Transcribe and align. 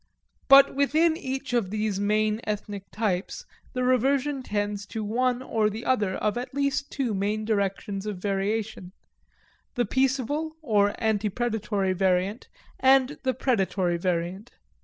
But 0.47 0.73
within 0.73 1.15
each 1.15 1.53
of 1.53 1.69
these 1.69 1.99
main 1.99 2.41
ethnic 2.45 2.85
types 2.91 3.45
the 3.73 3.83
reversion 3.83 4.41
tends 4.41 4.87
to 4.87 5.03
one 5.03 5.43
or 5.43 5.69
the 5.69 5.85
other 5.85 6.15
of 6.15 6.39
at 6.39 6.55
least 6.55 6.89
two 6.89 7.13
main 7.13 7.45
directions 7.45 8.07
of 8.07 8.17
variation; 8.17 8.93
the 9.75 9.85
peaceable 9.85 10.53
or 10.63 10.95
antepredatory 10.99 11.93
variant 11.93 12.47
and 12.79 13.19
the 13.21 13.35
predatory 13.35 13.97
variant. 13.97 14.49